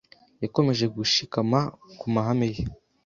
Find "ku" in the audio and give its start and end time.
1.99-2.05